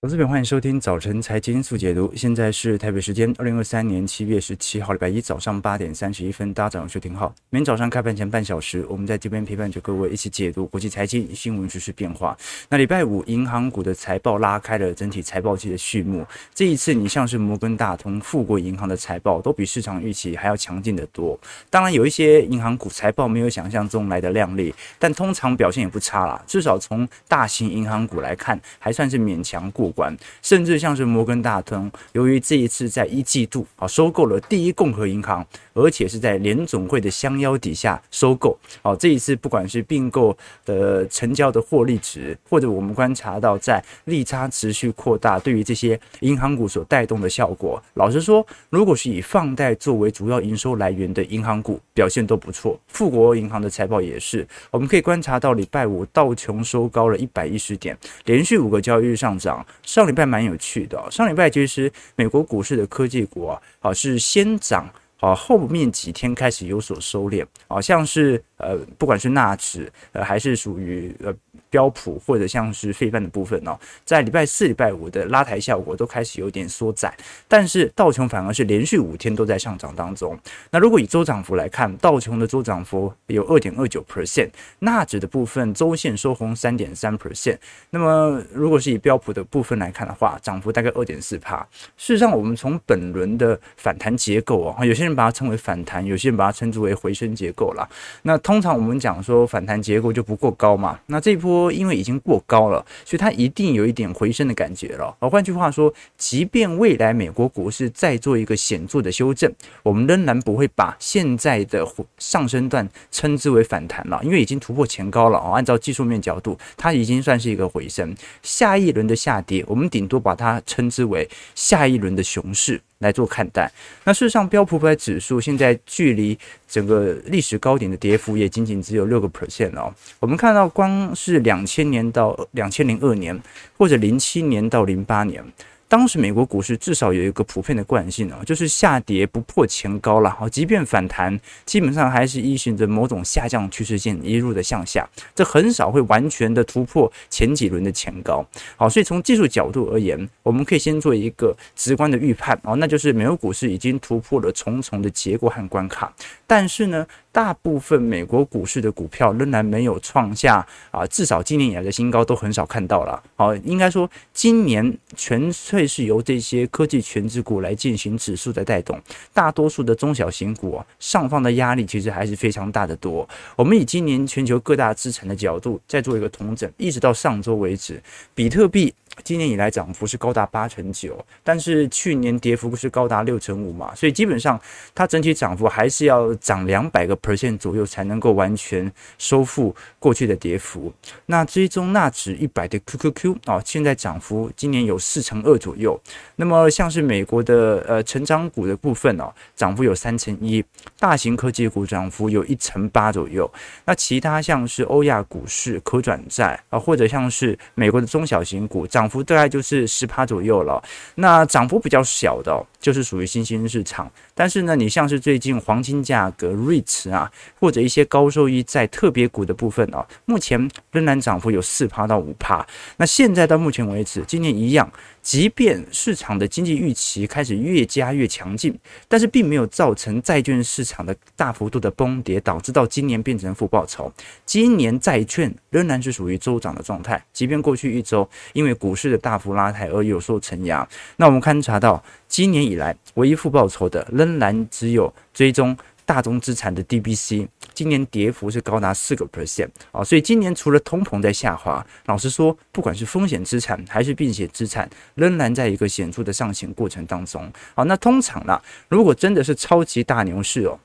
[0.00, 2.12] 投资朋友，欢迎收听早晨财经速解读。
[2.14, 6.54] 现在是台北时间二零二三年七月十七号，礼拜一早上八点三十一分。
[6.54, 7.34] 大家早上收听好。
[7.50, 12.38] 每天早上开盘前半小时，我们在这边陪伴着各位一起解读国际财经新闻、时事变化。
[12.68, 16.24] 那礼拜五，银行股的财报拉开了整体财报季的序幕。
[16.54, 21.36] 这一次，你像是摩根大通、富国银行的财报都比市场预期还要强劲得多。
[21.70, 26.40] 当然，有一些银行股财报没有想象中来的亮丽，但通常表现也不差啦。
[26.46, 29.87] 至少从大型银行股来看，还算是勉强过。
[29.90, 52.78] 关甚至像是摩根大通，由于这一次在一季度啊收购了第一共和银行，而且是在联总会的相邀底下收购，哦，这一次不管是并购的成交的获利值，或者我们观察到在利差持续扩大，对于这些银行股所带动的效果，老实说，如果是以放贷作为主要营收来源的银行股，表现都不错。
[52.88, 59.64] 富国银行的财报也是，我们可以观察到礼拜五道琼收高了一百一十点，连续五个交易日上涨。
[59.88, 64.86] 上礼拜蛮有趣的，上礼拜其实美国股市的科技股啊，好是先涨，
[65.16, 71.34] 好后面几天开始有所收敛，好像是呃不管是纳指呃还是属于呃。
[71.70, 77.12] 标普或者像是费半的部分哦，在礼拜四、礼拜五的拉抬效果都开始有点缩窄，
[77.46, 80.38] 但是道琼反而是连续五天都在上涨当中。
[80.70, 84.48] 那如果以周涨幅来看，道琼的周涨幅有二点二九 percent，
[84.78, 87.58] 纳指的部分周线收红三点三 percent。
[87.90, 91.66] 那么如果是以标普的部分来看的话，涨幅大概二点四帕。
[91.96, 97.88] 事实上，我们从本轮的反弹结构哦，有些人把它称为反弹，有些人把它称之为回升结构啦。
[98.22, 101.47] 那通常我们讲说反弹结构就不过高嘛，那这一波。
[101.72, 105.14] 因为已经过高了，所以它一定有一点回升的感觉了。
[105.18, 111.86] 而换句话说，即便未来美国股市再做一个显著的修正，我们仍然不会把现在的
[112.18, 115.38] 上升段称之为反弹了，因为已经突破前高了。
[115.38, 118.14] 按照技术面角度，它已经算是一个回升。
[118.42, 122.80] 下一轮的下跌，我们顶多把它称之为下一轮的熊市。
[122.98, 123.70] 来做看待。
[124.04, 129.92] 那事实上，标普五百指数现在距离整个历史高点的跌幅也仅仅只有六个 percent 哦。
[130.20, 133.40] 我们看到，光是两千年到两千零二年，
[133.76, 135.44] 或者零七年到零八年。
[135.88, 148.46] 当时美国股市至少有一个普遍的惯性啊，就是下跌不破前高了，好，即便反弹，基本上还是依循着某种下降趋势线一路的向下，这很少会完全的突破前几轮的前高。
[148.76, 156.12] 好，所以从技术角度而言，我们可以先做一个直观的预判啊，那就是美国股市已经突破了重重的结构和关卡，
[156.46, 157.06] 但是呢，
[157.38, 163.22] 大部分美国股市的股票仍然没有创下啊，至少今年以来的新高都很少看到了。
[163.36, 169.00] 好，应该说今年纯粹是由这些科技权值股来进行指数的带动，
[169.32, 173.28] 大多数的中小型股啊，上方的压力其实还是非常大的多。
[173.54, 178.02] 我们以今年全球各大资产的角度再做一个统整，一直到上周为止，
[178.34, 178.92] 比特币。
[179.24, 184.60] 今年以来涨幅是高达八成九，但是去年跌幅不是高达六成五嘛，所以基本上
[184.94, 190.92] 它整体涨幅还是要涨两百个 percent 左右才能够完全收复过去的跌幅。
[191.26, 196.00] 那追踪纳指一百的 QQQ 啊，现在涨幅今年有四成二左右。
[196.36, 200.64] 那么像是美国的呃成长股的部分哦，涨幅有三成一，
[201.00, 203.50] 大型科技股涨幅有一成八左右。
[203.84, 209.07] 那其他像是欧亚股市、可转债啊，或者像是美国的中小型股涨。
[209.08, 210.82] 幅大概就是十趴左右了，
[211.14, 214.10] 那涨幅比较小的，就是属于新兴市场。
[214.38, 217.28] 但是呢，你像是最近黄金价格、REITs 啊，
[217.58, 222.64] 或者一些高收益债特别股的部分啊，目前仍然涨幅有四趴到五趴。
[222.98, 224.88] 那现在到目前为止，今年一样。
[225.20, 228.74] 即便市场的经济预期开始越加越强劲，
[229.08, 234.10] 但是并没有造成债券市场的大幅度的崩跌，导致到今年变成负报酬。
[234.46, 240.88] 今年债券仍然是属于周涨的状态，即便过去一周因为股市的大幅拉抬而有所承压。
[241.16, 247.48] 那我们观察到，今年以来唯一负报酬的仍然只有追踪大宗资产的 DBC。
[247.74, 257.48] 今年跌幅是高达四个 percent 啊，所以今年除了通膨在下滑，老实说，不管是风险资产还是避险资产，仍然在一个显著的上行过程当中。
[257.76, 260.76] 好，那通常呢，如果真的是超级大牛市哦，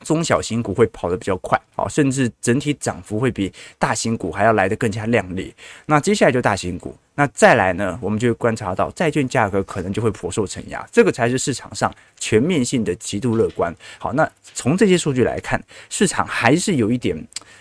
[0.00, 5.54] 中小型股会跑得比较快，啊，甚至整体涨幅会比大型股还要来得更加亮丽。
[5.86, 6.96] 那接下来就大型股。
[7.16, 13.74] 那再来呢，我们就会观察到债券价格可能就会颇受承压，这个才是市场上全面性的极度乐观。
[13.98, 15.60] 好，那从这些数据来看，
[15.90, 17.16] 市场还是有一点，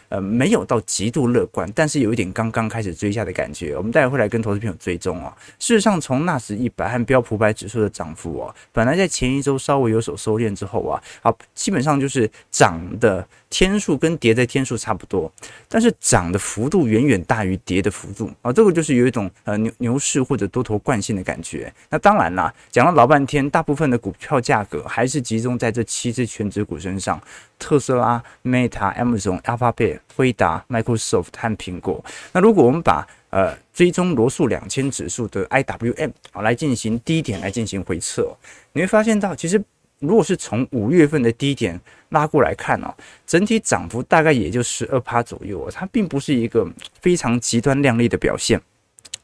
[0.09, 3.75] 呃，没有到极度乐观，但是有一点刚刚开始追下的感觉。
[3.75, 5.35] 我们待会会来跟投资朋友追踪啊。
[5.57, 13.25] 事实上，从纳斯一百和标普百指数的涨幅啊，本来在前一周稍微有所收敛之后啊，啊，基本上就是涨的
[13.55, 15.31] 天数跟跌的天数差不多，
[15.69, 19.31] 但是涨的幅度远远大于跌的幅度啊，这个就是有一种。
[19.45, 21.71] 呃牛牛市或者多头惯性的感觉。
[21.89, 27.21] 那当然啦，讲了老半天，大部分的股票价格还是集中在这七只权值股身上：
[27.57, 32.03] 特斯拉、Meta、Amazon、Alphabet、辉达、Microsoft 和苹果。
[32.33, 38.35] 那如果我们把呃追踪罗素两千指数的 IWM 啊来进行低点来进行回测，
[38.73, 39.63] 你会发现到其实。
[39.99, 42.93] 如果是从五月份的低点拉过来看哦，
[43.25, 46.67] 整体涨幅大概也就十二趴左右，它并不是一个
[47.01, 48.59] 非常极端亮丽的表现。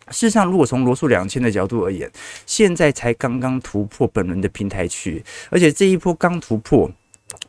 [0.08, 2.10] 事实上，如果从罗素两千的角度而言，
[2.46, 6.92] 现在才刚刚突破本轮的平台区，而且这一波刚突破。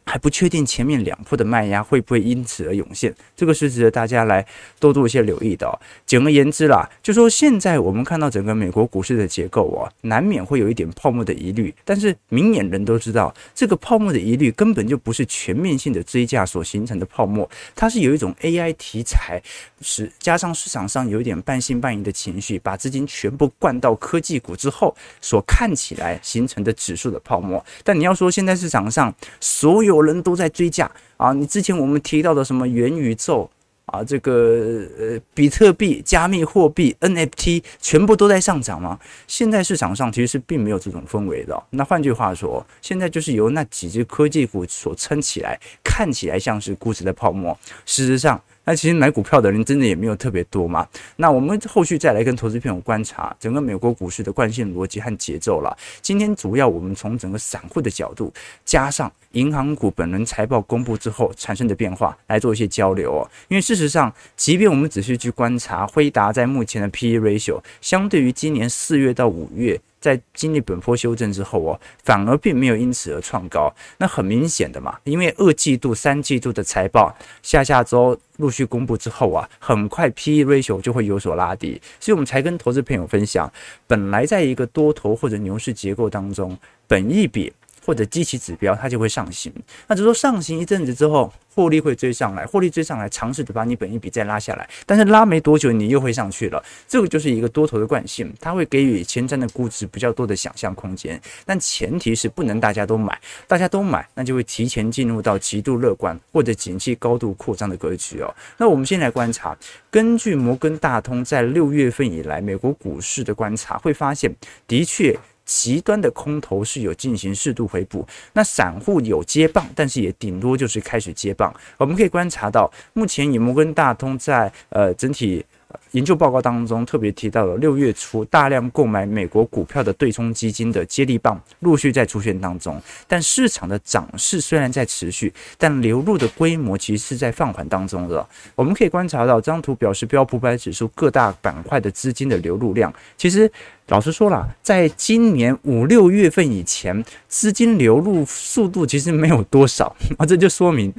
[0.04, 4.44] 还不确定前面两波的卖压会不会因此而涌现，这个是值得大家来
[4.78, 5.72] 多做一些留意的哦。
[6.04, 11.74] 简而言之啦，就说现在我们看到整个美国股市的结构啊，难免会有一点泡沫的疑虑。
[11.84, 19.40] 但是明眼人都知道，这个泡沫的疑虑根本就不是全面性的追价所形成的泡沫，它是有一种 AI 题材，
[19.80, 27.64] 是加上市场上有一点半信半疑的情绪，把资金全部灌到科技股之后所看起来形成的指数的泡沫。
[27.84, 31.32] 但你要说现在市场上所有人都在追价啊！
[31.32, 33.50] 你之前我们提到的什么元宇宙
[33.86, 38.98] 啊，这个呃比特币、加密货币、NFT 全部都在上涨吗？
[39.26, 41.62] 现在市场上其实是并没有这种氛围的。
[41.70, 47.56] 那换句话说，现在就是由那几只科技股所撑起来，看起来像是估值的泡沫，
[47.86, 48.40] 事实上。
[48.64, 50.86] 那其实买股票的人真的也没有特别多嘛。
[51.16, 55.76] 那我们后续再来跟投资朋友观察整个美国股市的惯性逻辑和节奏了。
[56.00, 58.32] 今天主要我们从整个散户的角度，
[58.64, 63.28] 加上银行股本轮财报公布之后产生的变化来做一些交流哦。
[63.48, 69.80] 因为事实上，即便我们仔细去观察辉达在目前的 PE ratio，相对于今年四月到五月。
[70.02, 73.72] 在经历本波修正之后哦，反而并没有因此而创高。
[73.98, 83.50] 那很明显的嘛，因为二季度、三季度的财报下下周陆续公布之后啊，很快 PE ratio 就会有所拉低，所以我们才跟投资朋友分享，
[83.86, 86.58] 本来在一个多头或者牛市结构当中，
[86.88, 87.52] 本一比
[87.84, 89.52] 或者基期指标它就会上行。
[89.86, 91.32] 那只是说上行一阵子之后。
[91.54, 96.64] 获利会追上来，获利追上来，尝试着把你本一笔再拉下来，但是拉没多久，你又会上去了。
[96.88, 108.34] 这个就是一个多头的惯性，它会给予前瞻的估值比较多的想象空间，但前提是不能大家都买，大家都买，那就会提前进入到极度乐观或者景气高度扩张的格局哦。
[108.56, 109.54] 那我们先来观察，
[109.90, 114.34] 根据摩根大通在六月份以来美国股市的观察，会发现
[114.66, 115.14] 的确。
[115.44, 121.54] 极端的空头是有进行适度回补，那散户有接棒，但是也顶多就是开始接棒。
[121.76, 125.44] 我们可以观察到，目前以摩根大通在呃整体。
[125.92, 138.26] 研究报告当中特别提到了六月初大量购买美国股票的对冲基金的接力棒陆续在出现当中，但市场的涨势虽然在持续，但流入的规模其实是在放缓当中的。
[138.54, 142.92] 我们可以观察到，这张图表示标普百指数各大板块的资金的流入量。
[143.16, 143.50] 其实
[143.88, 150.92] 老实说了，在今年五六月份以前，资金流入速度其实没有多少 啊，这就说明，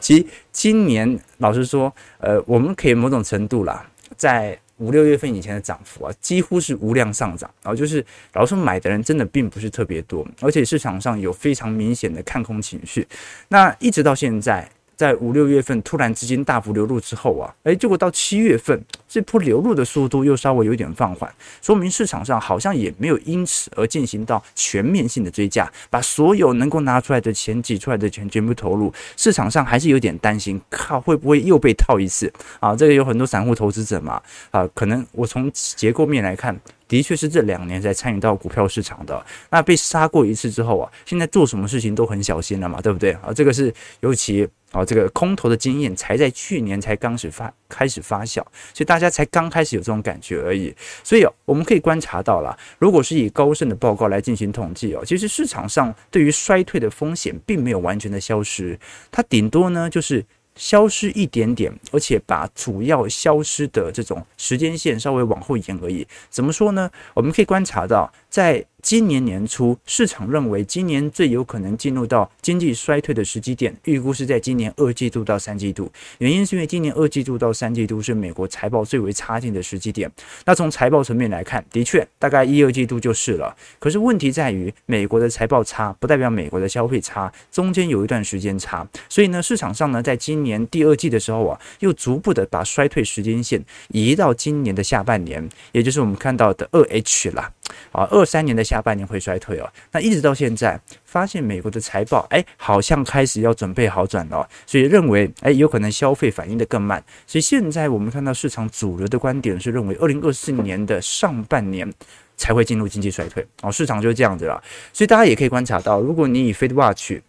[0.00, 3.84] 其今年老实说，呃，我们可以某种程度啦。
[4.16, 13.06] 在五六月份以前的涨幅啊，几乎是无量上涨，然后就是老实说买的人真的并不是特别多，而且市场上有非常明显的看空情绪，
[13.48, 14.68] 那一直到现在。
[14.98, 32.74] 在五六月份突然资金大幅流入之后啊，诶，结果到七月份这波流入的速度又稍微有点放缓，说明市场上好像也没有因此而进行到全面性的追加，把所有能够拿出来的钱挤出来的钱全部投入，市场上还是有点担心，靠会不会又被套一次啊？
[32.74, 36.58] 这个有很多散户投资者嘛，啊，可能我从结构面来看。
[36.88, 43.30] 的确是这两年才参与到股票市场的，那被杀过一次之后啊，现在做什么事情都很小心了嘛，对不对啊？
[43.34, 48.36] 这个是尤其啊，这个空头的经验才在去年才刚始发开始发酵，
[48.72, 50.74] 所以大家才刚开始有这种感觉而已。
[51.04, 58.78] 所以我们可以观察到了，如果是以高盛的报告来进行统计哦，其实市场上对于衰退的风险并没有完全的消失，
[59.10, 60.24] 它顶多呢就是。
[60.58, 66.06] 消失一点点，而且把主要消失的这种时间线稍微往后延而已。
[66.28, 66.90] 怎么说呢？
[67.14, 75.90] 我们可以观察到，在今年年初，市场认为今年最有可能进入到经济衰退的时机点，预估是在今年二季度到三季度。
[76.18, 80.10] 原因是因为今年二季度到三季度是美国财报最为差劲的时机点。
[80.46, 83.54] 那从财报层面来看，的确大概一二季度就是了。
[83.80, 88.88] 可是问题在于，美国的财报差不代表美国的消费差，中间有一段时间差。
[89.08, 97.52] 所以呢，市场上呢，在今年第二季的时候啊，又逐步的把衰退时间线移到今年的下半年，也就是我们看到的二 H 啦。
[97.92, 99.72] 啊，二三年的下半年会衰退哦。
[99.92, 107.02] 那一直到现在，发现美国的财报哎，好像开始要准备好转了，所以认为哎，有可能消费反应的更慢。
[107.26, 111.92] 所以现在我们看到市场主流的观点是认为，二零二四年的上半年
[112.36, 113.70] 才会进入经济衰退哦。
[113.70, 114.62] 市场就是这样子了。
[114.92, 117.20] 所以大家也可以观察到，如果你以 FedWatch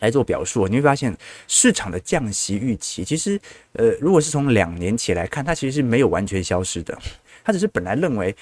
[0.00, 1.16] 来做表述，你会发现
[1.46, 3.40] 市场的降息预期，其实
[3.72, 6.98] 呃，如果是从两年起来看，它其实是没有完全消失的，
[7.44, 8.34] 它只是本来认为。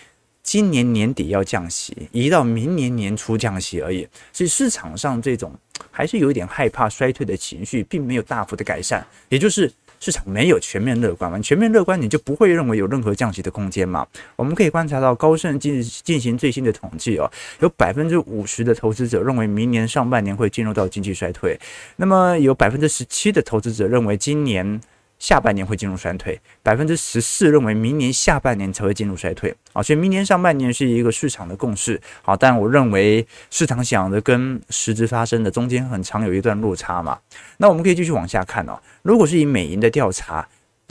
[0.42, 4.06] 今年年底要降息，移到明年年初降息而已。
[4.32, 5.52] 所以市场上这种
[5.90, 9.06] 还是有一点害怕衰退的情绪，并没有大幅的改善。
[9.28, 11.38] 也就是市场没有全面乐观嘛？
[11.38, 14.04] 全面乐观，你就不会认为有任何降息的空间嘛？
[14.34, 17.30] 我们可以观察到高盛进进行最新的统计哦，
[17.61, 21.58] 有百分之五十的投资者认为明年上半年会进入到经济衰退，
[21.96, 24.80] 那么有百分之十七的投资者认为今年。
[25.22, 37.16] 下半年会进入衰退，百分之十四认为明年下半年才会进入衰退啊，所以明年上半年是一个市场的共识啊，但我认为市场想的跟实质发生的中间很长有一段落差嘛。
[37.58, 40.44] 那我们可以继续往下看哦，如果是以美银的调查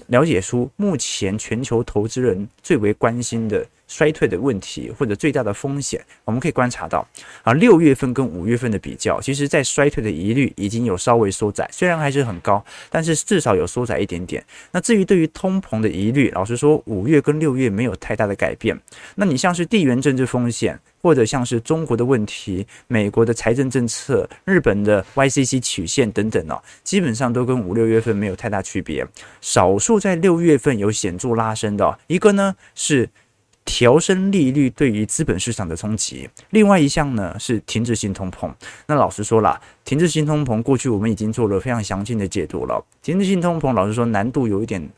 [0.07, 3.67] 了解出目前全球投资人最为关心的。
[3.91, 7.05] 衰退的问题或者最大的风险，我们可以观察到
[7.43, 14.41] 啊，六月份跟五月份的比较，其实在衰退的疑虑已经有稍微缩窄，虽然还是很高，但是至少有缩窄一点点。
[14.71, 18.79] 那至于对于通膨的疑虑，老实说，五月跟六月没有太大的改变。
[19.15, 29.05] 那你像是地缘政治风险，或者像是中国的问题、美国的财政政策、日本的 YCC 曲线等等哦，基本上都跟五六月份没有太大区别。
[29.41, 33.09] 少数在六月份有显著拉升的一个呢是。
[33.63, 38.51] 调升利率对于资本市场的冲击，另外一项呢是停滞性通膨。
[38.87, 42.83] 那老实说啦，停滞性通膨过去我们已经做了非常详尽的解读了。
[43.01, 44.89] 停滞性通膨老实说难度有一点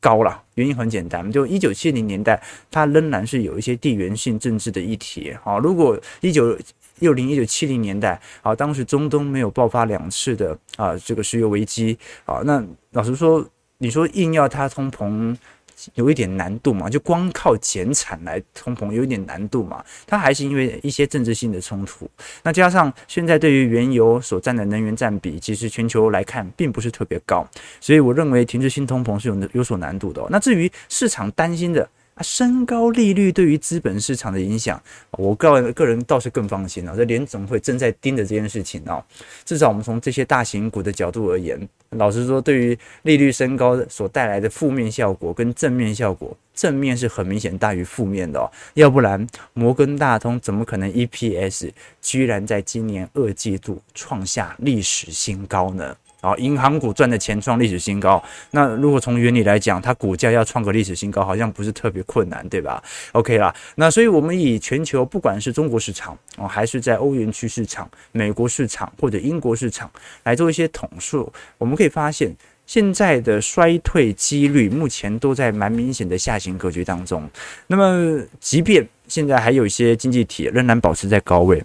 [0.00, 5.34] 高了，原因很简单，就一九七零年代它仍然是有一些地缘性政治的议题。
[5.42, 6.56] 好，如果一九
[7.00, 13.44] 六零、一九七零年代，啊，当时中东没有爆发两次的啊这个石油危机，啊，那老实说，
[13.78, 15.34] 你说硬要它通膨。
[15.94, 22.08] 有一点难度嘛，就光靠减产来通膨有一点难度嘛，它还是因为一些政治性的冲突。
[22.42, 27.46] 那加上现在对于原油所占的能源占比，其实全球来看并不是特别高，
[27.80, 30.26] 所以我认为停滞性通膨是有有所难度的。
[30.30, 36.96] 那至于市场担心的，啊，升高利率对于资本市场的影响，我个人个人倒是更放心了。
[36.96, 39.04] 这联总会正在盯着这件事情哦。
[39.44, 48.50] 至少我们从这些大型股的角度而言，老实说，对于利率升高所带来的负面效果跟正面效果，正面是很明显大于负面的哦。
[48.74, 51.70] 要不然，摩根大通怎么可能 EPS
[52.02, 55.96] 居然在今年二季度创下历史新高呢？
[56.20, 62.82] 啊，银行股赚的钱创历史新高，那如果从原理来讲，它股价要创个历史新高，好像不是特别困难，对吧
[63.12, 69.90] ？OK 啦，那所以我们以全球不管是中国市场哦，还是在欧元区市场、美国市场或者英国市场
[70.24, 72.34] 来做一些统数，我们可以发现，
[72.66, 77.28] 现在的衰退几率目前都在蛮明显的下行格局当中。
[77.66, 81.62] 那么，即便现在还有一些经济体仍然保持在高位。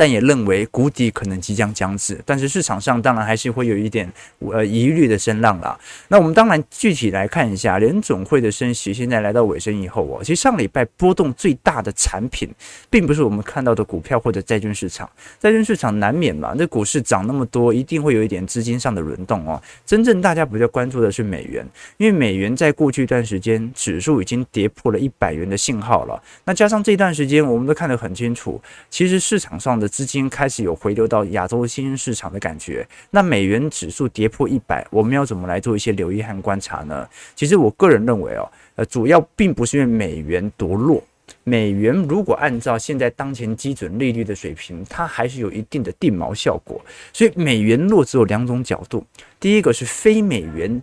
[0.00, 5.78] 但也认为谷底可能即将将至，但是市场上当然还是会有一点呃疑虑的声浪啦。
[6.08, 12.48] 那我们当然具体来看一下联总会的升息，现在来到尾声以后哦，其实上礼拜波动最大的产品，
[12.88, 15.06] 并不是我们看到的股票或者债券市场，
[15.38, 19.62] 债券市场难免嘛，那股市涨那么多，一定会有一点资金上的轮动哦。
[19.84, 21.62] 真正大家比较关注的是美元，
[21.98, 26.22] 因为美元在过去一段时间指数已经跌破了一百元的信号了。
[26.46, 29.89] 那加上这段时间，我们都看得很清楚，其实市场上的。
[29.90, 37.06] 资金开始有回流到亚洲新兴市场的感觉，那美元指数跌破一百，我们要怎么来做一些留意和观察呢？
[37.34, 41.02] 其实我个人认为哦，呃，主要并不是因为美元多弱，
[41.44, 46.80] 美元如果按照现在当前基准利率的水平，它还是有一定的定锚效果。
[47.12, 49.04] 所以美元弱只有两种角度，
[49.38, 50.80] 第一个是非美元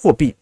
[0.00, 0.34] 货币。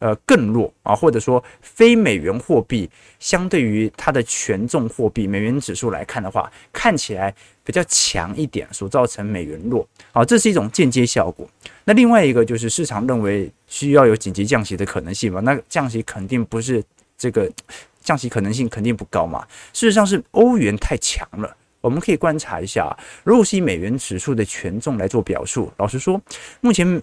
[0.00, 2.88] 呃，更弱啊，或者说非美元货币
[3.18, 11.48] 相对于它的权重货币美元指数来看的话，看起来比较强一点，所造成美元弱，好，这是一种间接效果。
[11.84, 15.40] 那另外一个就是市场认为需要有紧急降息的可能性嘛？
[15.40, 16.80] 那降息肯定不是
[17.16, 17.50] 这个
[18.00, 19.44] 降息可能性肯定不高嘛。
[19.72, 26.22] 事实上是欧元太强了，我们可以观察一下，如果是以美元指数的权重来做表述，老实说，
[26.60, 27.02] 目前。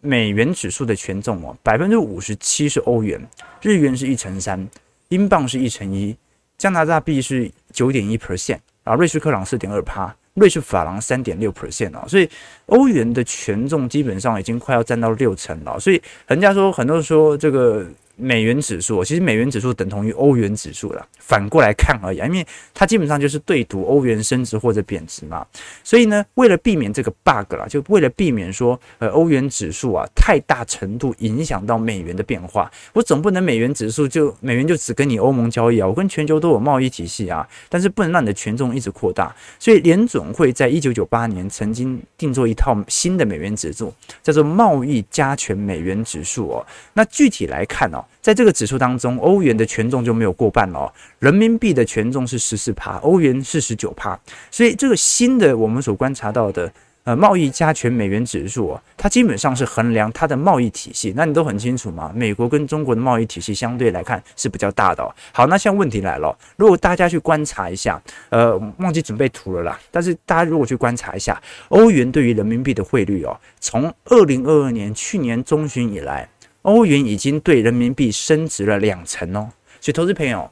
[0.00, 3.20] 美元指数的权重哦，百分之五十七是欧元，
[3.60, 4.68] 日元是一乘三，
[5.08, 6.16] 英镑是一乘一，
[6.56, 12.28] 加拿大币是九点一 percent 啊，瑞士克朗四点二趴，瑞士法郎三点六 percent 啊，所以
[12.66, 17.84] 欧元的权重基本上已经快要占到六成了，所以人家说很多说这个
[18.18, 25.46] 美元指数，其实美元指数等同于欧元指数了，反过来看而已，因为它基本上就是对赌欧元升值或者贬值嘛。
[25.84, 39.34] 所以呢，为了避免这个 bug 啦，就为了避免说呃欧元指数啊太大程度影响到美元的变化，我总不能美元指数就美元就只跟你欧盟交易啊，我跟全球都有贸易体系啊，但是不能让你的权重一直扩大。
[39.58, 46.66] 所以联总会在一九九八年曾经定做一套新的美元指数，叫做贸易加权美元指数哦。
[46.94, 54.18] 那具体来看哦，在这个指数当中，欧元的权重就没有过半了，人民币的权重是十四趴，欧元是十九趴。
[54.50, 56.72] 所以这个新的我们所观察到的。
[57.04, 61.10] 呃，贸易加权美元指数啊，它基本上是衡量它的贸易体系。
[61.16, 65.02] 那你都很清楚嘛，美国跟中国的贸易体系相对来看是比较大的。
[65.32, 67.98] 好，那现在问题来了，如果大家去观察一下，
[68.28, 69.80] 呃，忘记准备图了啦。
[69.90, 76.28] 但是大家如果去观察一下，欧元对于人民币的汇率哦，从二零二二年去年中旬以来，
[76.62, 79.50] 欧元已经对人民币升值了两成哦。
[79.80, 80.50] 所以，投资朋友。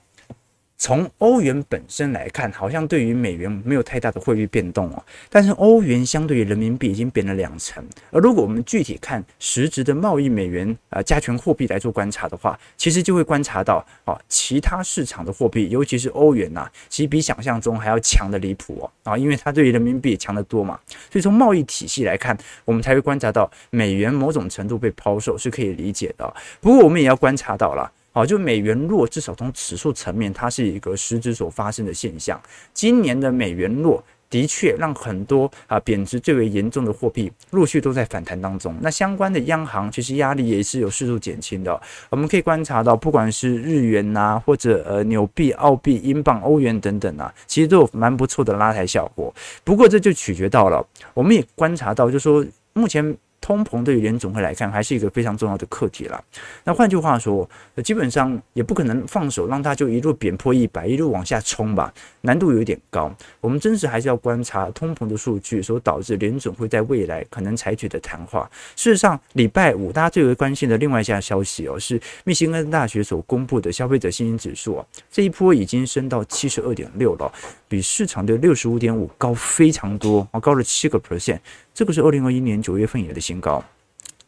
[0.79, 5.03] 从欧元本身来看，好像对于美元没有太大的汇率变动哦。
[5.31, 7.83] 但是欧元相对于人民币已经贬了两成。
[8.11, 20.79] 而如果我们具体看实质的贸易美元啊加权货币来做观察的话，其实就会观察到啊，其他市场的货币，尤其是欧元呐，其实比想象中还要强的离谱哦啊，因为它对于人民币强得多嘛。
[21.11, 26.33] 所以从贸易体系来看，我们才会观察到美元某种程度被抛售是可以理解的。
[26.61, 27.91] 不过我们也要观察到了。
[28.17, 32.41] 好，就美元弱，至少从指数层面，它是一个实质所发生的现象。
[32.73, 38.75] 今年的美元弱，的确让很多啊贬值最为严重的货币陆续都在反弹当中。
[38.81, 41.79] 那相关的央行其实压力也是有适度减轻的。
[42.09, 49.31] 我们可以观察到，不管是日元呐、啊，或者呃纽币、澳币、英镑、欧元等等啊，其实都有蛮不错的拉抬效果。
[49.63, 50.83] 不过这就取决到了，
[51.13, 52.43] 我们也观察到，就是说
[52.73, 53.15] 目前。
[53.47, 56.21] 通膨对于联总会来看还是一个非常重要的课题了。
[56.65, 57.49] 那换句话说，
[57.85, 63.09] 基本上也不可能放手让它就一路贬破一百，一路往下冲吧，难度有点高。
[63.41, 68.51] 我们真实还是要观察通膨的数据所导致联总会在未来可能采取的谈话。
[68.75, 77.33] 事实上，礼拜五大家最为关心的另外一项消息哦，是密西根大学所公布的消费者信心指数啊，这一波已经升到七十二点六了，
[77.69, 81.39] 比市场的六十五点五高非常多啊，高了七个 percent。
[81.75, 83.65] 这个是二零二一年九月份以来的新高，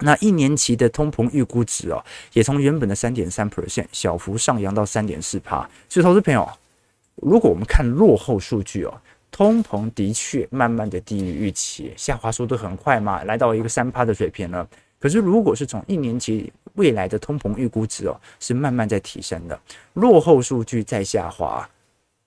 [0.00, 5.68] 那一年期的通膨预估值哦，也从原本的三点三 percent 小幅上扬到三点四趴。
[5.88, 6.48] 所以，投资朋友，
[7.16, 14.68] 如果我们看落后数据哦，通膨的确慢慢的低于预期，下滑速度很快嘛，来到一个三趴的水平了。
[15.00, 19.60] 可是，如果是从一年期未来的通膨预估值哦，是慢慢在提升的，
[19.94, 21.68] 落后数据在下滑。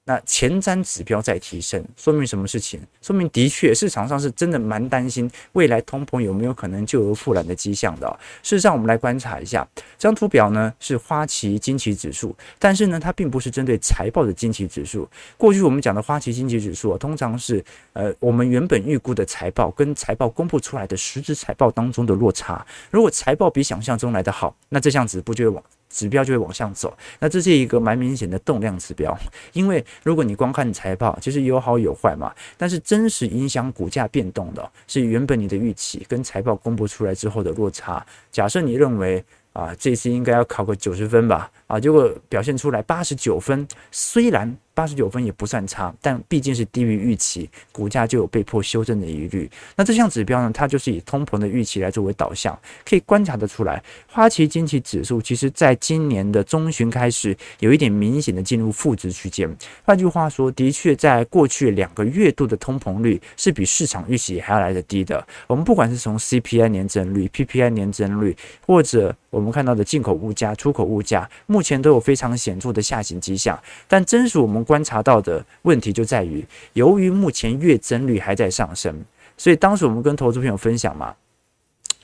[0.04, 2.82] 那前瞻指标在提升，说明什么事情？
[3.04, 8.20] 说明的确市场上是真的蛮担心未来通膨有没有可能旧而复燃的迹象的。
[8.42, 15.08] 事实上，我们来观察一下这张图表呢，是花旗惊奇指数，但是呢，它并不是针对财报的惊奇指数。
[15.38, 22.66] 过去我们讲的花旗惊奇指数啊，通常是呃我们原本预估的财报跟财报公布出来的实质财报当中的落差。
[22.90, 25.64] 如果财报比想象中来得好，那这项指数就往。
[25.92, 29.18] 指标就会往上走，那这是一个蛮明显的动量指标，
[29.54, 38.06] 因为如果你光看财报，其实有好有坏嘛，但是真实影响股价变动的是原本你的预期跟财报公布出来之后的落差。
[38.32, 39.24] 假设你认为
[39.54, 44.58] 啊，这次应该要考个九十分吧，啊，结果表现出来八十九分，虽然。
[44.74, 49.50] 八十九分也不算差，但毕竟是低于预期，股价就有被迫修正的疑虑。
[49.76, 59.54] 那这项指标呢，它就是以通膨的预期来作为导向，可以观察得出来，花旗经济指数其实在今年的中旬开始有一点明显的进入负值区间。
[59.84, 65.28] 换句话说，的确在过去两个月度的通膨率是比市场预期还要来得低的。
[65.48, 73.62] 我们不管是从 CPI 年增率、PPI 年增率，或者我们看到的进口物价、出口物价，目前都有非常显著的下行迹象。
[73.90, 74.61] 但真属我们。
[74.64, 79.04] 观察到的问题就在于，由于目前月增率还在上升，
[79.38, 81.16] 所以当时我们跟投资朋友分享嘛，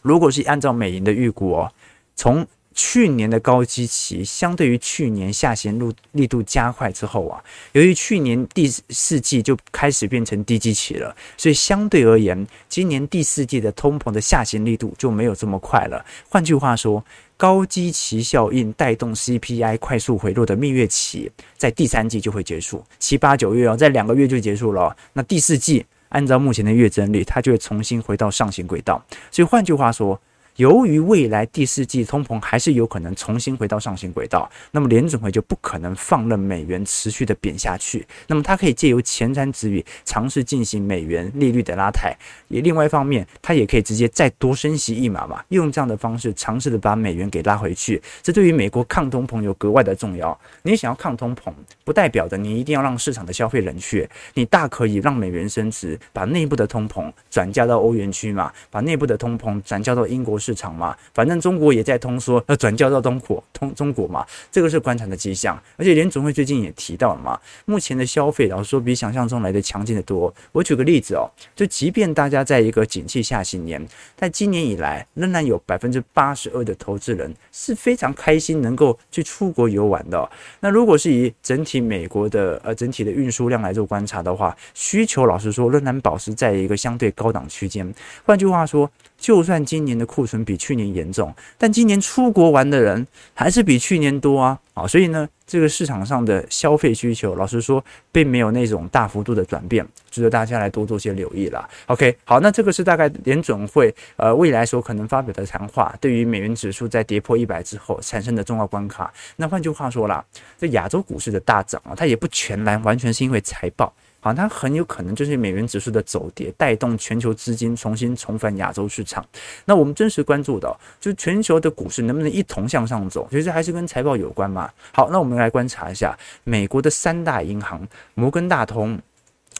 [0.01, 1.71] 如果是按照美银的预估哦，
[2.15, 16.05] 从去年的高基期，相对于去年下行路力度加快之后啊，由于去年第四季就开始变成低基期了，所以相对而言，今年第四季的通膨的下行力度就没有这么快了。
[16.29, 17.03] 换句话说，
[17.37, 24.97] 高基期效应带动 CPI 快速回落的蜜月期，在第三季就会结束，七八九月哦，在两个月就结束了。
[25.13, 28.99] 那第四季按照目前的月增率，它就会重新回到上行轨道。
[29.29, 30.19] 所以换句话说，
[30.57, 38.03] 由于未来第四季通膨还是有可能重新回到上行轨道，那么联准会就不可能放任美元持续的贬下去。
[38.25, 42.15] 那么它可以借由前瞻指引尝试进行美元利率的拉抬，
[42.47, 48.01] 也另外一方面，它也可以直接再多升息一码嘛，用这样的方式尝试的把美元给拉回去。
[48.23, 50.35] 这对于美国抗通膨有格外的重要。
[50.63, 51.53] 你想要抗通膨，
[51.85, 65.61] 不代表的你一定要让市场的消费冷却，你大可以让美元升值，把内部的通膨转嫁到欧元区嘛，把内部的通膨转嫁到英国市场嘛，反正中国也在通缩，要转嫁到中国通中国嘛，这个是观察的迹象。
[65.75, 70.33] 而且联总会最近也提到了嘛，目前的消费老实说比想象中来的强劲的多。
[70.53, 80.29] 我举个例子哦，就即便大家在一个景气下行年，但今年以来仍然有百分之八十二的投资人是非常开心能够去出国游玩的。
[80.61, 87.93] 那如果是以整体美国的呃整体的运输量来做观察的话，需求老实说仍然保持在一个相对高档区间。
[88.25, 94.59] 换句话说，就算今年的库存比去年严重，但今年出国玩的人还是比去年多啊！
[94.73, 101.67] 啊，所以呢，这个市场上的消费需求，老实说，并没有那种大幅度的转变，值得大家来多做些留意了。
[101.87, 109.11] OK，好，那这个是大概联准会呃未来所可能发表的谈话，对于美元指数在跌破一百之后产生的重要关卡。
[109.37, 110.23] 那换句话说啦，
[110.59, 113.91] 这亚洲股市的大涨啊，它也不全然完全是因为财报。
[114.27, 119.25] 啊，它很有可能就是美元指数的走跌，带动全球资金重新重返亚洲市场。
[119.65, 124.69] 那我们真实关注的，就是全球的股市能不能一同向上走，其实还是跟财报有关嘛。
[124.91, 128.99] 好，那我们来观察一下美国的三大银行摩根大通。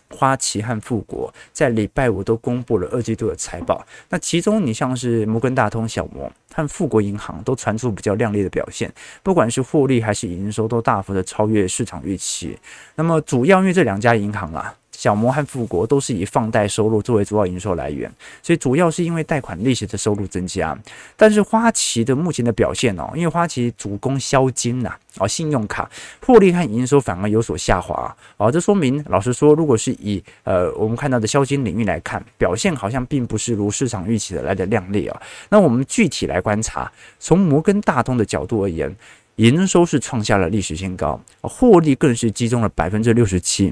[0.10, 8.91] 花旗和富国在礼拜五都公布了二季度的财报，那其中你像是摩根大通、小摩和富国银行都传出比较亮丽的表现，
[9.22, 12.58] 不管是获利还是营收都大幅的超越市场预期。
[12.96, 14.74] 那么主要因为这两家银行啊。
[14.98, 20.76] 小摩和富国都是以放贷收入作为主要营收来源，所以主要是因为贷款利息的收入增加。
[21.16, 25.88] 但是花旗的目前的表现哦，因为花旗主攻消金呐，哦，信用卡
[26.26, 35.22] 获利和营收反而有所下滑哦，这说明老实说，如果是以呃我们看到的消金领域来看，表现好像并不是如市场预期的来的亮丽啊。
[35.50, 38.92] 那我们具体来观察，从摩根大通的角度而言，
[39.36, 43.72] 营收是创下了历史新高，获利更是集中了百分之六十七。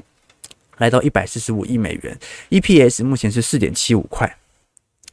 [0.78, 2.18] 来到一百四十五亿美元
[2.50, 4.26] ，EPS 目前是四点七五块，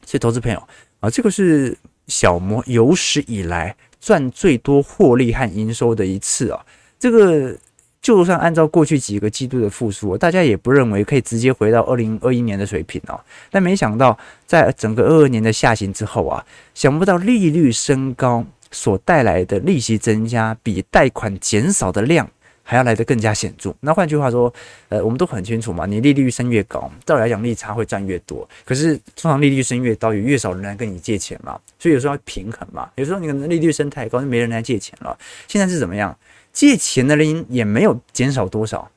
[0.05, 0.61] 所以投资朋友
[0.99, 6.65] 啊，这个是小摩有史以来赚最多获利和营收的一次啊。
[6.99, 7.55] 这个
[8.01, 13.19] 就算按照过去几个季度的复苏，大家也不认为可以直接回到二零二一年的水平哦。
[13.49, 22.29] 但没想到，在整个二二年的下行之后啊，想不到利率升高所带来的利息增加，比贷款减少的量。
[22.63, 23.71] 还要来得更加显著。
[23.81, 24.51] 那换句话说，
[24.89, 28.47] 呃，我们都很清楚嘛，你利率升越高，照理来讲利差会占越多。
[28.65, 32.89] 可是通常利率升越高，有越少人来跟你借钱嘛，所以有时候要平衡嘛。
[32.95, 35.15] 有时候你可能利率升太高，就没人来借钱了。
[35.47, 36.17] 现在是怎么样？
[36.53, 38.89] 借钱的人也没有减少多少，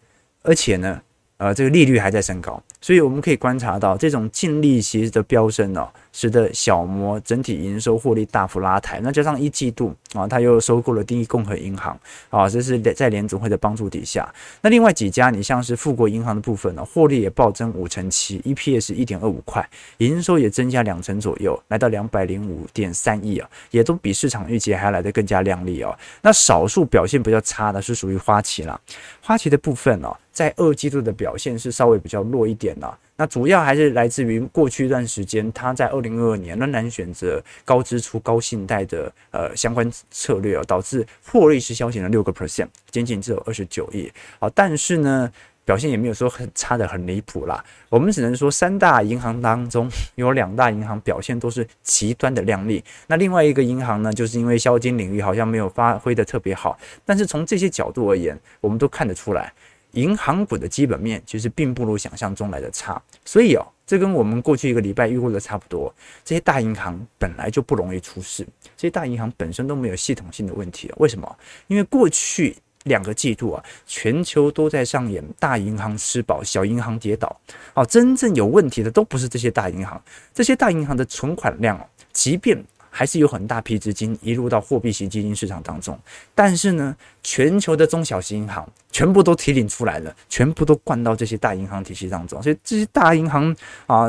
[0.43, 1.01] 而且呢，
[1.39, 5.89] 呃，这个利率还在升高，所以我们可以观察到这种净利息的飙升呢、哦。
[6.17, 11.95] 使得小摩整体营收获利大幅拉抬，那加上一季度啊，他又收购了第一共和银行
[12.31, 14.27] 啊，这是在联准会的帮助底下。
[14.63, 19.69] 那另外几家，你像是富国银行的部分呢，获利也暴增五成七，EPS 一点二五块，
[19.99, 25.95] 营收也增加两成左右，来到两百零五点三亿啊，也都比市场预期还要来得更加亮丽哦。
[26.23, 28.81] 那少数表现比较差的是属于花旗啦，
[29.21, 32.99] 花旗的部分呢，在二季度的表现是稍微比较弱一点的。
[33.17, 44.13] 那主要还是来自于过去一段时间，它在二零二二年仍然选择高支出、高信贷的呃相关策略哦，导致获利是消减了六个 percent，仅仅只有二十九亿。
[44.39, 45.33] 好，但是呢，
[45.65, 47.65] 表现也没有说很差的很离谱啦。
[47.89, 52.85] 我们只能说，三大银行当中有两大银行表现都是极端的靓丽。
[53.07, 56.79] 那另外一个银行呢，就是因为消金领域好像没有发挥的特别好。
[57.07, 59.51] 但是从这些角度而言，我们都看得出来。
[59.97, 65.93] 银行股的基本面其实并不如想象中来的差，所以哦，这跟我们过去一个礼拜预估的差不多。
[66.23, 70.93] 这些大银行本来就不容易出事，这些大银行本身都没有系统性的问题。
[70.99, 71.37] 为什么？
[71.67, 72.55] 因为过去
[72.85, 77.35] 两个季度啊，全球都在上演大银行吃饱，小银行跌倒。
[77.73, 80.01] 哦，真正有问题的都不是这些大银行，
[80.35, 81.83] 这些大银行的存款量，
[82.13, 82.63] 即便。
[82.97, 85.99] 还是有很大批资金移入到货币型基金市场当中，
[86.35, 93.55] 但是呢，全球的中小型银行全部都提领出来了，全部都灌到这些大银行体系当中，所以这些大银行
[93.87, 94.09] 啊，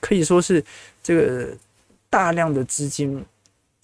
[0.00, 0.64] 可以说是
[1.00, 1.50] 这个
[2.08, 3.24] 大量的资金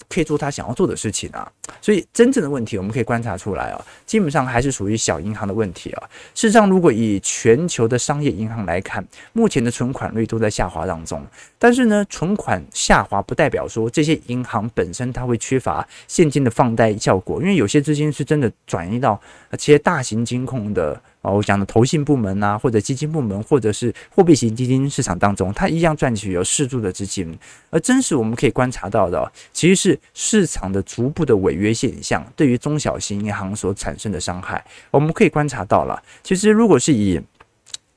[0.09, 1.51] 可以做他想要做的事情啊。
[1.81, 6.03] 所以真正的问题，我们可以观察出来啊，基本上还是属于小银行的问题啊。
[6.35, 11.25] 事实上，如果以全球的商业银行来看，目前的存款率都在下滑当中。
[11.59, 19.21] 但是呢，存款下滑不代表说这些银行本身它会缺乏现金的放贷效果，因为有些资金是真的转移到
[19.53, 21.01] 一些大型金控的。
[21.27, 27.37] 哦我讲的投信部门啊，或者基金部门，或者是货币型基金市场当中，它一样赚取有适度的资金。
[27.69, 34.65] 而真实我们可以观察到的，其实是市场的逐步的违约现象对于中小型银行所产生的伤害。
[34.93, 37.21] 我们可以观察到了，其实如果是以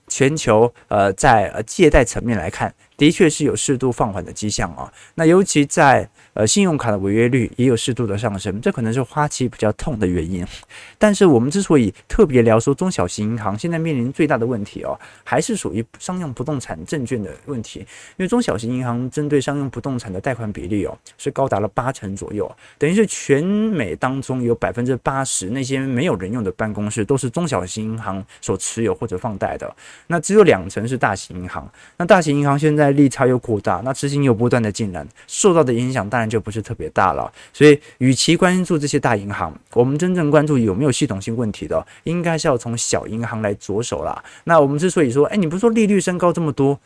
[0.08, 4.94] 全球呃在呃借贷层面来看，的确是有适度放缓的迹象啊。
[5.16, 10.46] 那尤其在呃，信用卡的违约率也有适度的上升，这可能是花期比较痛的原因。
[10.98, 17.80] 但是我们之所以特别聊说中小型银行现在面临最大的问题哦，还是属于商用不动产证券的问题。
[17.80, 17.86] 因
[18.18, 29.76] 为中小型银行针对商用不动产的贷款比例哦，是高达了八成左右，等于是全美当中有百分之八十那些没有人用的办公室都是中小型银行所持有或者放贷的，
[30.08, 31.70] 那只有两成是大型银行。
[31.98, 36.30] 那大型银行现在利差又扩大，那资金又不断的进来，受到的影响当然。
[36.30, 44.24] 就不是特别大了，所以与其关注这些大银行，我们真正关注有没有系统性问题的，应该是要从小银行来着手啦。
[44.44, 46.80] 那我们之所以说，哎，你不是说利率升高这么多，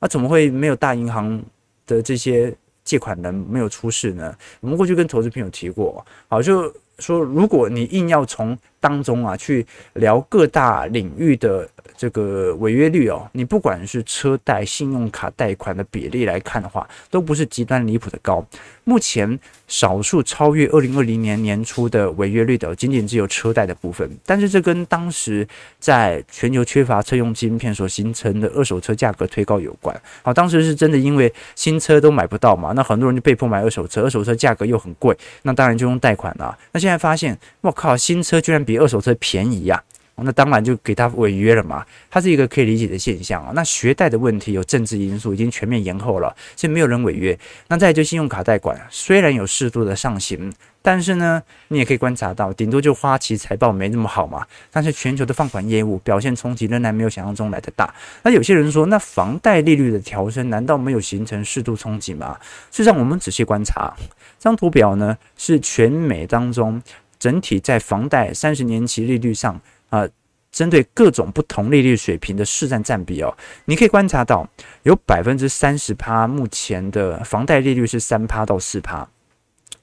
[0.00, 1.40] 那、怎么会没有大银行
[1.86, 4.34] 的这些借款人没有出事呢？
[4.58, 11.68] 我们过去跟投资朋友提过，好，就说如果你硬要从当中啊去聊各大领域的。
[11.96, 18.44] 这个违约率哦，你不管是车贷、信用卡贷款的比例来看的话，都不是极端离谱的高。
[18.84, 19.36] 目前
[19.66, 24.08] 少数超越二零二零年年初的违约率的，仅仅只有车贷的部分。
[24.24, 25.46] 但是这跟当时
[25.80, 30.00] 在全球缺乏车用晶片所形成的二手车价格推高有关。
[30.22, 36.56] 好，当时是真的因为新车都买不到嘛，那很多人就被迫买二手车，二手车价格又很贵，那当然就用贷款了。
[36.70, 39.82] 那现在发现，我靠，新车居然比二手车便宜呀！
[40.20, 43.52] 那当然就给他违约了嘛，它是一个可以理解的现象啊。
[43.54, 47.38] 那学贷的问题有政治因素，已经全面延后了，所以没有人违约。
[47.68, 50.52] 那再就信用卡贷款，虽然有适度的上行，
[50.82, 54.44] 但是呢，你也可以观察到，顶多就花旗财报没那么好嘛。
[54.72, 57.94] 但是全球的放款业务表现冲击仍然没有想象中来的大。
[58.24, 62.36] 那有些人说，那房贷利率的调升难道没有形成适度冲击吗？
[62.72, 63.94] 事实上，我们仔细观察
[64.40, 66.82] 这张图表呢，是全美当中
[67.18, 69.60] 整体在房贷三十年期利率上。
[69.90, 70.06] 啊，
[70.52, 74.46] 针对各种不同利率水平的市占占比哦，你可以观察到
[74.82, 79.08] 有百分之三十趴，目前的房贷利率是三趴到四趴，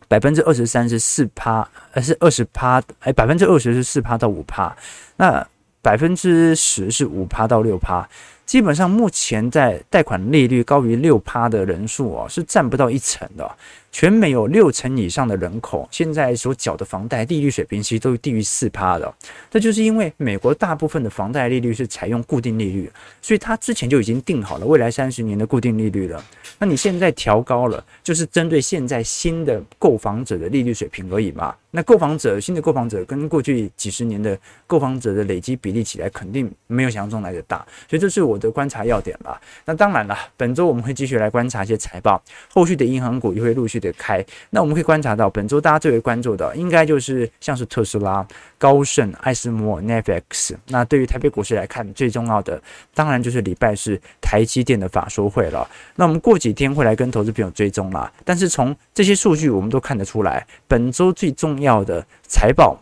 [0.08, 4.78] 百分之二十三是四趴，而是二十趴，哎，百分之二十是四趴到五趴，
[5.18, 5.48] 那
[5.82, 8.08] 百分之十是五趴到六趴，
[8.46, 13.50] 基本上目前在贷款利率高于六趴的人数哦，是占不到一成的。
[13.92, 19.14] 全美有六成以上的人口，现在所缴的房贷利率水平其实都低于四趴的。
[19.50, 26.22] 这就是因为美国大部分的房贷利率是采用固定利率，所以它之前就已经定好了未来三十年的固定利率了。
[26.60, 31.56] 那你现在调高了，就是针对现在新的购房者的利率水平而已嘛。
[31.72, 37.66] 那购房者新的购房者跟过去几十年的购房者的累积比例起来，肯定没有想象中来的大。
[37.90, 39.40] 所以这是我我的观察要点吧。
[39.64, 42.22] 那当然了，本周我们会继续来观察一些财报，
[42.54, 50.54] 后续的银行股也会陆续的开，那我们可以观察到，本周大家最为关注的，应该就是像是特斯拉、高盛、艾斯摩、Netflix。
[50.68, 52.62] 那对于台北股市来看，最重要的
[52.94, 55.66] 当然就是礼拜四台积电的法说会了。
[55.96, 58.12] 那我们过几天会来跟投资朋友追踪啦。
[58.26, 62.78] 但是从这些数据，我们都看得出来，本周最重要的财报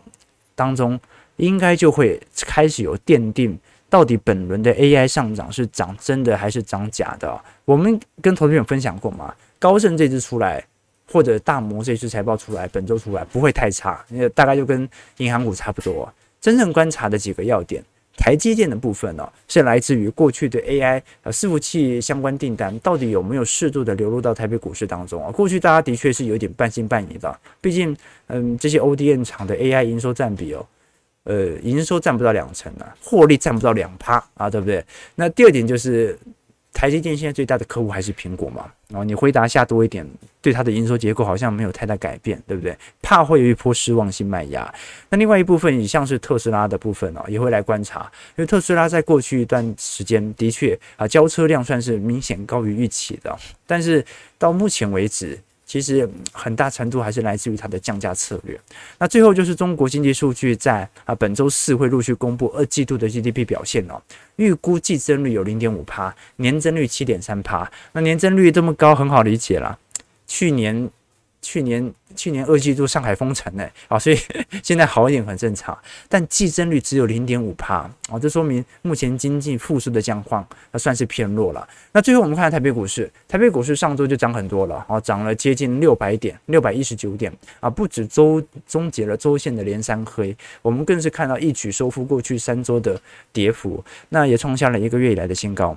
[0.56, 0.98] 当中，
[1.36, 3.58] 应该就会开始有奠定，
[3.94, 7.40] 到底本轮的 AI 上涨是涨真的还是涨假的。
[7.64, 9.32] 我们跟投资朋友分享过嘛。
[9.60, 10.64] 高盛这支出来，
[11.12, 14.04] 或者大摩这支财报出来，本周出来不会太差，
[14.34, 16.12] 大概就跟银行股差不多。
[16.40, 17.84] 真正观察的几个要点，
[18.16, 25.30] 台积电的部分呢、是来自于过去的 AI 呃伺服器相关订单，到底有没有适度的流入到台北股市当中啊？
[25.30, 30.66] 过去大家的确是有点半信半疑的，毕竟嗯这些 ODM 厂的 AI 营收占比哦，
[31.24, 34.84] 呃营收占不到两成啊，获利占不到两趴啊，对不对？
[35.16, 36.18] 那第二点就是。
[36.76, 38.68] 台积电现在最大的客户还是苹果嘛？
[38.88, 40.04] 然后你回答下多一点，
[40.42, 42.76] 对它的营收结构好像没有太大改变，对不对？
[43.00, 44.74] 怕会有一波失望性卖压。
[45.08, 54.04] 那另外一部分，也像是特斯拉的部分哦，也会来观察，因为特斯拉在过去一段时间的确啊，交车量算是明显高于预期的，但是
[54.36, 55.38] 到目前为止。
[55.74, 58.56] 其实很大程度还是来自于它的降价策略。
[58.96, 64.00] 那最后就是中国经济数据在啊本周四会陆续公布二季度的 GDP 表现哦，
[64.36, 67.68] 预估季增率有零点五趴，年增率七点三趴。
[67.90, 69.76] 那年增率这么高，很好理解啦。
[70.28, 70.88] 去年
[71.44, 74.18] 去年去年二季度上海封城呢，啊，所以
[74.64, 75.76] 现在好一点很正常。
[76.08, 81.68] 但季增率只有零点五趴，啊，这说明目前经济复苏的状况，那算是偏弱了。
[81.92, 87.30] 那最后我们看台北股市，台北股市上周就涨很多了，啊，涨了接近六百点，六百一十九点，
[87.60, 92.98] 啊，不止周终结了周线的连三黑，我们更是看到一举收复过去三周的
[93.32, 95.76] 跌幅，那也创下了一个月以来的新高。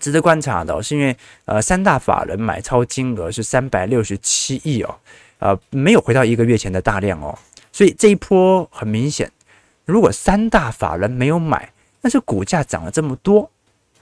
[0.00, 4.94] 值得观察的是，因为呃三大法人买超金额是三百六十七亿哦，
[5.38, 7.38] 呃没有回到一个月前的大量哦，
[7.72, 9.30] 所以这一波很明显，
[9.84, 13.50] 如果三大法人没有买，但是股价涨了这么多。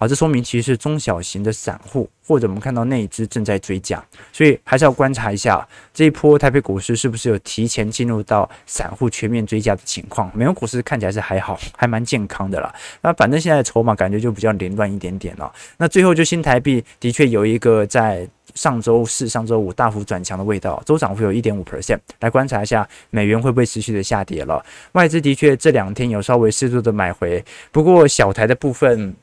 [0.03, 10.29] 好，这说明其实是中小型的散户，或者我们看到内资正在追加，所以还是要观察一下这一波台北股市是不是有提前进入到散户全面追加的情况。
[10.35, 12.75] 美国股市看起来是还好，还蛮健康的啦。
[13.01, 15.53] 那反正现在筹码感觉就比较凌乱一点点了。
[15.77, 22.01] 那最后就新台币的确有一个在上周四、上周五大幅转强的味道，周涨幅有一点五 percent。
[22.19, 24.61] 来观察一下美元会不会持续的下跌了。
[24.95, 29.15] 外资的确这两天有稍微适度的买回，不过小台的部分。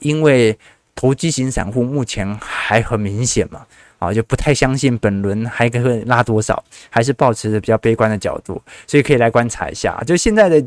[0.00, 0.58] 因为
[0.94, 3.64] 投机型散户目前还很明显嘛，
[3.98, 10.02] 啊，就不太相信本轮还可会拉多少，还是保持着比较悲观的角度，所以可以来观察一下。
[10.06, 10.62] 就现在的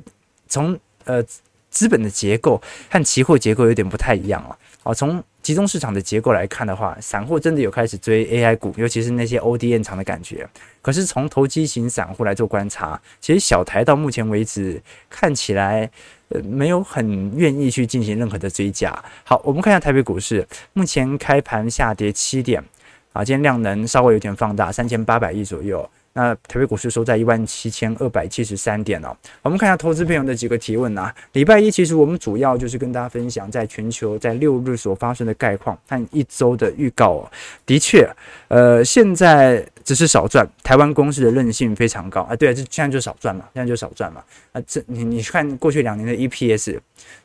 [0.48, 1.24] 从呃
[1.69, 10.49] 资本的结构和期货结构有点不太一样了，啊，从集中市场的结构来看的话，散户真的有开始追 AI 股，尤其是那些 ODM 长的感觉。
[10.82, 15.91] 可是从投机型散户来做观察，其实小台到目前为止看起来。
[16.29, 18.91] 呃没有很愿意去进行任何的追加。
[19.23, 22.63] 好，我们看一下台北股市，目前开盘下跌七点，
[23.12, 25.88] 啊，今天量能稍微有点放大，三千八百亿左右。
[26.13, 29.15] 那台北股市收在一万七千二百七十三点哦。
[29.41, 31.13] 我们看一下投资朋友的几个提问啊。
[31.34, 37.32] 礼拜一其实我们主要就是跟大家分享在全球在六日所发生的概况和一周的预告哦。
[37.65, 38.08] 的确，
[38.47, 42.36] 呃，现在只是少赚，台湾公司的韧性非常高啊。
[42.36, 44.23] 对啊，这现在就少赚嘛，现在就少赚嘛。
[44.52, 46.80] 啊，这你你看过去两年的 EPS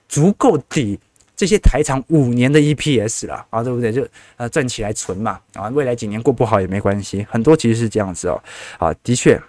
[0.09, 0.98] 足够抵。
[1.38, 3.92] 这些台厂五年的 EPS 了啊，对不对？
[3.92, 4.05] 就
[4.37, 8.42] 呃赚起来存嘛啊，未来几年过不好也没关系，很多其实是这样子哦。
[8.77, 9.40] 啊，的确，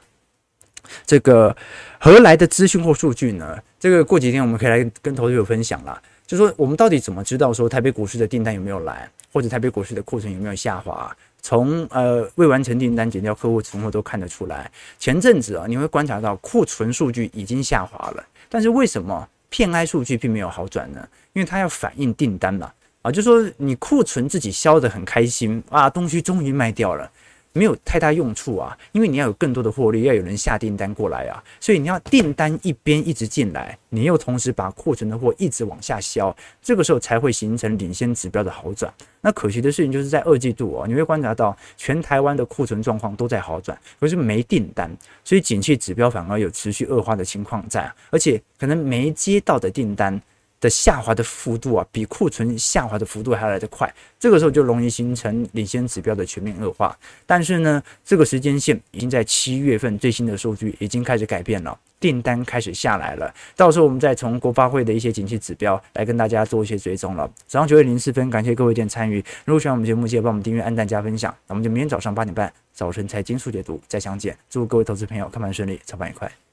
[1.03, 1.55] 这个
[1.99, 3.57] 何来的资讯或数据呢？
[3.79, 5.99] 这个过几天我们可以来跟投资者分享啦。
[6.27, 11.11] 就说我们到底怎么知道说台北股市的订单有没有来，或者台北股市的库存有没有下滑？
[11.41, 14.69] 从呃未完成订单减掉客户存货都看得出来。
[14.99, 27.11] 前阵子啊，你会观察到库存数据已经下滑了，但是为什么骗 i 数据并没有好转呢，因为它要反映订单嘛，啊，就说你库存自己销得很开心啊，东西终于卖掉了。
[27.53, 38.93] 没有太大用处啊，因为你要有更多的获利，要有人下订单过来啊，所以你要订单一边一直进来，你又同时把库存的货一直往下销，这个时候才会形成领先指标的好转。
[39.21, 44.89] 那可惜的事情就是在二季度啊，你会观察到全台湾的库存状况都在好转，可是没订单，
[45.23, 50.21] 所以景气指标反而有持续恶化的情况在，而且可能没接到的订单。
[50.59, 56.97] 的下滑的幅度啊，比库存下滑的幅度还来得快，这个时候就容易形成领先指标的全面恶化。
[57.25, 63.33] 但是呢，这个时间线已经在七月份最新的数据已经开始改变了，订单开始下来了。
[63.55, 67.29] 到时候我们再从国发会的一些景气指标来跟大家做一些追踪了。
[67.47, 69.23] 早上九点零四分，感谢各位点参与。
[69.45, 71.33] 如果喜欢我们节目，记得帮我们订阅、按赞、加分享。
[71.47, 74.37] 那我们就明天早上八点半，早晨财经速解读再相见。
[74.49, 76.48] 祝各位投资朋友看盘顺利，操盘愉快。